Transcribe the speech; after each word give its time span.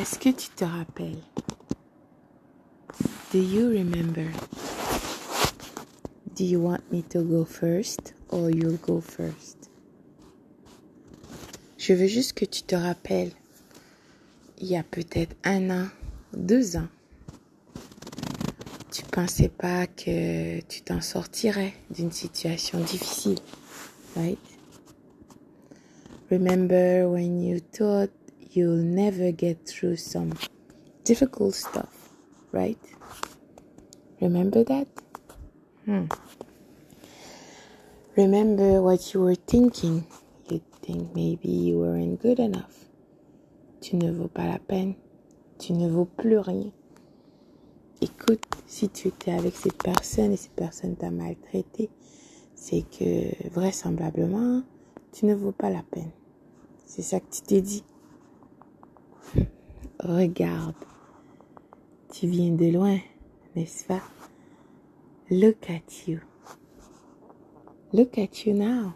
Est-ce 0.00 0.18
que 0.18 0.30
tu 0.30 0.48
te 0.56 0.64
rappelles? 0.64 1.22
Do 3.34 3.38
you 3.38 3.68
remember? 3.68 4.24
Do 6.34 6.42
you 6.42 6.58
want 6.58 6.80
me 6.90 7.02
to 7.10 7.22
go 7.22 7.44
first 7.44 8.14
or 8.30 8.50
you'll 8.50 8.78
go 8.78 9.02
first? 9.02 9.68
Je 11.76 11.92
veux 11.92 12.06
juste 12.06 12.32
que 12.32 12.46
tu 12.46 12.62
te 12.62 12.74
rappelles, 12.74 13.32
il 14.56 14.68
y 14.68 14.76
a 14.78 14.82
peut-être 14.82 15.36
un 15.44 15.68
an, 15.68 15.88
deux 16.32 16.78
ans, 16.78 16.88
tu 18.90 19.02
pensais 19.02 19.50
pas 19.50 19.86
que 19.86 20.60
tu 20.62 20.80
t'en 20.80 21.02
sortirais 21.02 21.74
d'une 21.90 22.10
situation 22.10 22.80
difficile, 22.80 23.38
right? 24.16 24.38
Remember 26.30 27.06
when 27.06 27.42
you 27.42 27.60
thought 27.60 28.10
you'll 28.50 28.82
never 28.82 29.32
get 29.32 29.66
through 29.66 29.96
some 29.96 30.32
difficult 31.04 31.54
stuff, 31.54 32.10
right? 32.52 32.78
Remember 34.20 34.64
that? 34.64 34.86
Hmm. 35.84 36.06
Remember 38.16 38.82
what 38.82 39.14
you 39.14 39.20
were 39.20 39.34
thinking. 39.34 40.04
You 40.50 40.60
think 40.82 41.14
maybe 41.14 41.48
you 41.48 41.78
weren't 41.78 42.20
good 42.20 42.38
enough. 42.38 42.84
Tu 43.80 43.96
ne 43.96 44.10
vaux 44.12 44.28
pas 44.28 44.46
la 44.46 44.58
peine. 44.58 44.94
Tu 45.58 45.72
ne 45.72 45.88
vaux 45.88 46.04
plus 46.04 46.38
rien. 46.38 46.72
Écoute, 48.02 48.44
si 48.66 48.88
tu 48.88 49.08
étais 49.08 49.32
avec 49.32 49.54
cette 49.54 49.82
personne 49.82 50.32
et 50.32 50.36
cette 50.36 50.52
personne 50.52 50.96
t'a 50.96 51.10
maltraité, 51.10 51.90
c'est 52.54 52.82
que 52.82 53.48
vraisemblablement, 53.50 54.62
tu 55.12 55.26
ne 55.26 55.34
vaux 55.34 55.52
pas 55.52 55.70
la 55.70 55.82
peine. 55.82 56.10
C'est 56.86 57.02
ça 57.02 57.20
que 57.20 57.30
tu 57.30 57.42
t'es 57.42 57.60
dit. 57.60 57.84
Regarde, 60.02 60.74
tu 62.10 62.26
viens 62.26 62.52
de 62.52 62.72
loin, 62.72 62.98
n'est-ce 63.54 63.84
pas? 63.84 64.00
Look 65.30 65.68
at 65.68 66.08
you. 66.08 66.20
Look 67.92 68.16
at 68.16 68.46
you 68.46 68.54
now. 68.54 68.94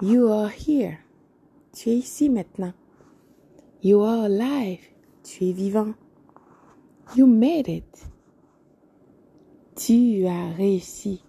You 0.00 0.28
are 0.28 0.48
here. 0.48 1.00
Tu 1.72 1.90
es 1.90 1.98
ici 1.98 2.30
maintenant. 2.30 2.72
You 3.82 4.00
are 4.00 4.24
alive. 4.24 4.80
Tu 5.22 5.44
es 5.50 5.52
vivant. 5.52 5.94
You 7.14 7.26
made 7.26 7.68
it. 7.68 8.06
Tu 9.76 10.26
as 10.26 10.52
réussi. 10.56 11.22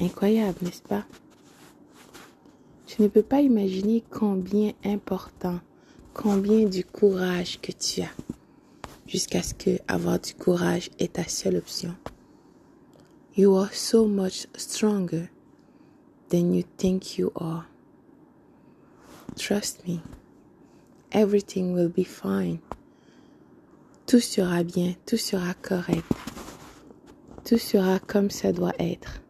Incroyable, 0.00 0.58
n'est-ce 0.62 0.82
pas? 0.82 1.04
Je 2.86 3.02
ne 3.02 3.08
peux 3.08 3.22
pas 3.22 3.42
imaginer 3.42 4.02
combien 4.10 4.72
important, 4.84 5.60
combien 6.14 6.64
du 6.64 6.84
courage 6.84 7.60
que 7.60 7.72
tu 7.72 8.00
as, 8.00 8.14
jusqu'à 9.06 9.42
ce 9.42 9.52
que 9.52 9.78
avoir 9.88 10.20
du 10.20 10.32
courage 10.34 10.88
est 10.98 11.14
ta 11.14 11.24
seule 11.24 11.56
option. 11.56 11.94
You 13.36 13.56
are 13.56 13.74
so 13.74 14.06
much 14.06 14.46
stronger 14.56 15.28
than 16.30 16.54
you 16.54 16.62
think 16.78 17.18
you 17.18 17.32
are. 17.34 17.66
Trust 19.36 19.86
me, 19.88 20.00
everything 21.10 21.74
will 21.74 21.90
be 21.90 22.04
fine. 22.04 22.60
Tout 24.06 24.20
sera 24.20 24.62
bien, 24.62 24.94
tout 25.06 25.16
sera 25.16 25.52
correct. 25.54 26.04
Tout 27.44 27.58
sera 27.58 27.98
comme 27.98 28.30
ça 28.30 28.52
doit 28.52 28.74
être. 28.78 29.20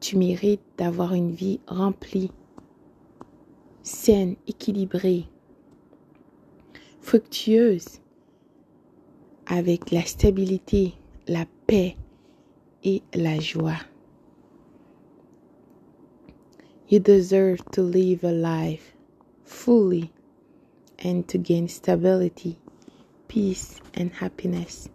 Tu 0.00 0.16
mérites 0.16 0.62
d'avoir 0.76 1.14
une 1.14 1.32
vie 1.32 1.60
remplie, 1.66 2.30
saine, 3.82 4.36
équilibrée, 4.46 5.26
fructueuse, 7.08 8.00
avec 9.46 9.92
la 9.92 10.04
stabilité, 10.04 10.92
la 11.26 11.46
paix 11.66 11.96
et 12.84 13.02
la 13.14 13.40
joie. 13.40 13.80
You 16.90 17.00
deserve 17.00 17.64
to 17.72 17.80
live 17.80 18.24
a 18.24 18.32
life 18.32 18.94
fully 19.42 20.12
and 21.02 21.26
to 21.28 21.38
gain 21.38 21.66
stability, 21.68 22.58
peace, 23.26 23.80
and 23.94 24.10
happiness. 24.12 24.90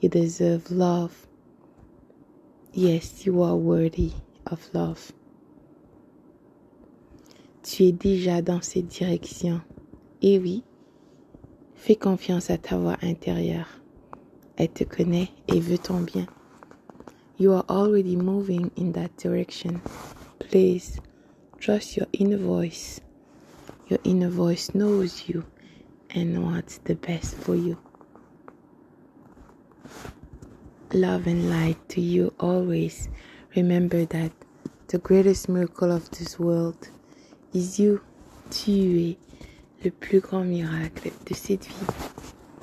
You 0.00 0.08
deserve 0.08 0.68
love. 0.68 1.28
Yes, 2.72 3.24
you 3.24 3.40
are 3.40 3.54
worthy 3.54 4.10
of 4.46 4.68
love. 4.74 5.12
Tu 7.62 7.84
es 7.84 7.92
déjà 7.92 8.42
dans 8.42 8.62
cette 8.62 8.88
direction. 8.88 9.60
Et 10.22 10.40
oui, 10.40 10.64
fais 11.82 11.96
confiance 11.96 12.48
à 12.48 12.58
ta 12.58 12.76
voix 12.76 12.96
intérieure. 13.02 13.66
Elle 14.56 14.68
te 14.68 14.84
connaît 14.84 15.30
et 15.48 15.58
veut 15.58 15.78
ton 15.78 16.00
bien. 16.00 16.26
You 17.40 17.50
are 17.50 17.64
already 17.68 18.14
moving 18.14 18.70
in 18.78 18.92
that 18.92 19.08
direction. 19.18 19.80
Please 20.38 21.00
trust 21.58 21.96
your 21.96 22.06
inner 22.12 22.36
voice. 22.36 23.00
Your 23.90 23.98
inner 24.04 24.28
voice 24.28 24.72
knows 24.76 25.28
you 25.28 25.42
and 26.14 26.38
wants 26.44 26.78
the 26.84 26.94
best 26.94 27.34
for 27.34 27.56
you. 27.56 27.76
Love 30.92 31.26
and 31.26 31.50
light 31.50 31.78
to 31.88 32.00
you 32.00 32.32
always. 32.38 33.08
Remember 33.56 34.04
that 34.04 34.30
the 34.86 34.98
greatest 34.98 35.48
miracle 35.48 35.90
of 35.90 36.08
this 36.12 36.38
world 36.38 36.90
is 37.52 37.80
you. 37.80 38.00
Tu 38.50 38.70
es 38.70 39.16
le 39.84 39.90
plus 39.90 40.20
grand 40.20 40.44
miracle 40.44 41.10
de 41.28 41.34
cette 41.34 41.66
vie. 41.66 42.01